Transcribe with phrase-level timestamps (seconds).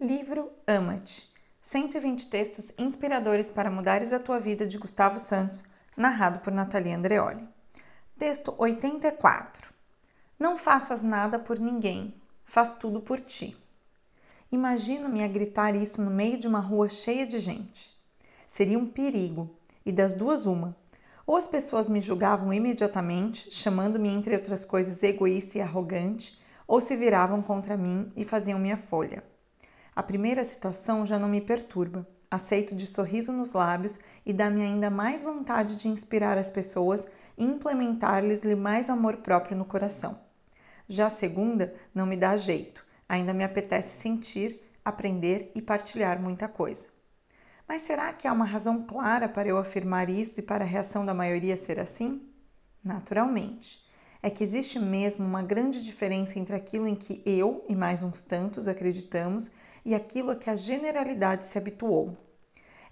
[0.00, 1.28] Livro Ama-te
[1.60, 5.64] 120 textos inspiradores para mudares a tua vida de Gustavo Santos,
[5.96, 7.44] narrado por Natalia Andreoli.
[8.16, 9.74] Texto 84
[10.38, 12.14] Não faças nada por ninguém,
[12.44, 13.56] faz tudo por ti.
[14.52, 17.92] Imagino-me a gritar isso no meio de uma rua cheia de gente.
[18.46, 19.50] Seria um perigo,
[19.84, 20.76] e das duas, uma.
[21.26, 26.94] Ou as pessoas me julgavam imediatamente, chamando-me, entre outras coisas, egoísta e arrogante, ou se
[26.94, 29.24] viravam contra mim e faziam minha folha.
[29.98, 32.06] A primeira situação já não me perturba.
[32.30, 37.04] Aceito de sorriso nos lábios e dá-me ainda mais vontade de inspirar as pessoas
[37.36, 40.16] e implementar-lhes mais amor próprio no coração.
[40.88, 46.46] Já a segunda não me dá jeito, ainda me apetece sentir, aprender e partilhar muita
[46.46, 46.86] coisa.
[47.66, 51.04] Mas será que há uma razão clara para eu afirmar isto e para a reação
[51.04, 52.22] da maioria ser assim?
[52.84, 53.84] Naturalmente.
[54.28, 58.20] É que existe mesmo uma grande diferença entre aquilo em que eu e mais uns
[58.20, 59.50] tantos acreditamos
[59.82, 62.14] e aquilo a que a generalidade se habituou.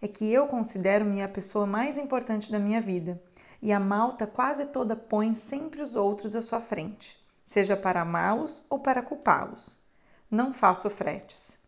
[0.00, 3.22] É que eu considero-me a pessoa mais importante da minha vida
[3.60, 8.64] e a malta quase toda põe sempre os outros à sua frente, seja para amá-los
[8.70, 9.78] ou para culpá-los.
[10.30, 11.58] Não faço fretes.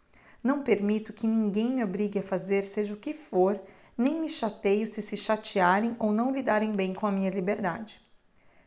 [0.43, 3.61] Não permito que ninguém me obrigue a fazer seja o que for,
[3.98, 8.00] nem me chateio se se chatearem ou não lidarem bem com a minha liberdade.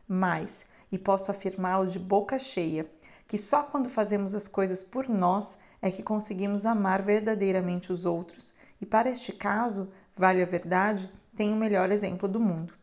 [0.08, 2.86] Mas, e posso afirmá-lo de boca cheia,
[3.28, 8.53] que só quando fazemos as coisas por nós é que conseguimos amar verdadeiramente os outros,
[8.80, 12.73] e para este caso, vale a verdade, tenho o melhor exemplo do mundo.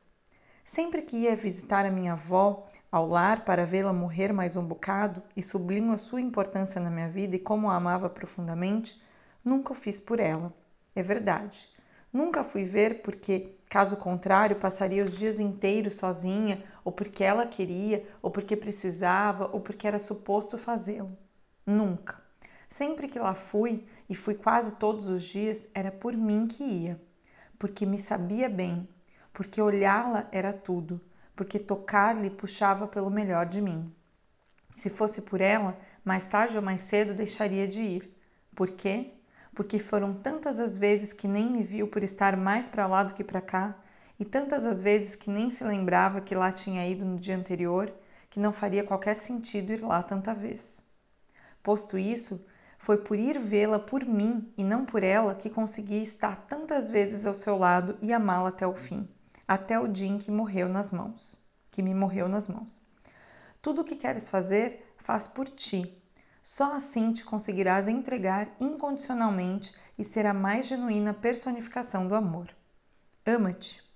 [0.64, 5.22] Sempre que ia visitar a minha avó ao lar para vê-la morrer mais um bocado
[5.36, 9.00] e sublinho a sua importância na minha vida e como a amava profundamente,
[9.44, 10.52] nunca o fiz por ela.
[10.94, 11.68] É verdade.
[12.12, 18.06] Nunca fui ver porque, caso contrário, passaria os dias inteiros sozinha, ou porque ela queria,
[18.22, 21.16] ou porque precisava, ou porque era suposto fazê-lo.
[21.66, 22.20] Nunca.
[22.68, 27.00] Sempre que lá fui, e fui quase todos os dias, era por mim que ia,
[27.58, 28.88] porque me sabia bem,
[29.32, 31.00] porque olhá-la era tudo,
[31.36, 33.94] porque tocar-lhe puxava pelo melhor de mim.
[34.74, 38.16] Se fosse por ela, mais tarde ou mais cedo deixaria de ir.
[38.54, 39.17] Por quê?
[39.58, 43.12] Porque foram tantas as vezes que nem me viu por estar mais para lá do
[43.12, 43.74] que para cá,
[44.16, 47.92] e tantas as vezes que nem se lembrava que lá tinha ido no dia anterior,
[48.30, 50.80] que não faria qualquer sentido ir lá tanta vez.
[51.60, 52.46] Posto isso,
[52.78, 57.26] foi por ir vê-la por mim e não por ela que consegui estar tantas vezes
[57.26, 59.08] ao seu lado e amá-la até o fim,
[59.48, 61.36] até o dia em que morreu nas mãos,
[61.72, 62.80] que me morreu nas mãos.
[63.60, 66.00] Tudo o que queres fazer, faz por ti.
[66.50, 72.48] Só assim te conseguirás entregar incondicionalmente e ser a mais genuína personificação do amor.
[73.26, 73.86] Ama-te.